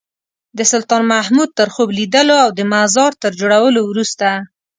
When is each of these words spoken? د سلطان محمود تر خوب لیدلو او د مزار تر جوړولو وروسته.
د 0.57 0.59
سلطان 0.71 1.03
محمود 1.13 1.49
تر 1.59 1.67
خوب 1.73 1.89
لیدلو 1.97 2.35
او 2.45 2.49
د 2.57 2.61
مزار 2.73 3.11
تر 3.23 3.31
جوړولو 3.39 3.81
وروسته. 3.85 4.27